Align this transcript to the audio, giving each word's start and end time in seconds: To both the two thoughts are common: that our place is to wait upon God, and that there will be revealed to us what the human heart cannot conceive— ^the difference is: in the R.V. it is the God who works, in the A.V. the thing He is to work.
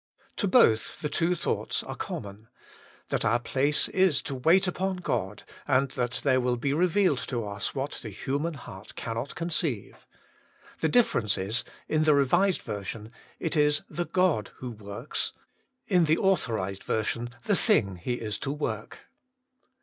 To 0.37 0.47
both 0.47 0.99
the 1.01 1.09
two 1.09 1.35
thoughts 1.35 1.83
are 1.83 1.95
common: 1.95 2.47
that 3.09 3.23
our 3.23 3.39
place 3.39 3.87
is 3.89 4.19
to 4.23 4.33
wait 4.33 4.65
upon 4.67 4.95
God, 4.97 5.43
and 5.67 5.91
that 5.91 6.21
there 6.23 6.41
will 6.41 6.55
be 6.57 6.73
revealed 6.73 7.19
to 7.27 7.45
us 7.47 7.75
what 7.75 7.91
the 8.01 8.09
human 8.09 8.55
heart 8.55 8.95
cannot 8.95 9.35
conceive— 9.35 10.07
^the 10.81 10.89
difference 10.89 11.37
is: 11.37 11.63
in 11.87 12.05
the 12.05 12.13
R.V. 12.13 12.57
it 13.39 13.55
is 13.55 13.83
the 13.87 14.05
God 14.07 14.49
who 14.55 14.71
works, 14.71 15.33
in 15.85 16.05
the 16.05 16.17
A.V. 16.19 16.79
the 17.45 17.55
thing 17.55 17.97
He 17.97 18.13
is 18.15 18.39
to 18.39 18.49
work. 18.51 19.01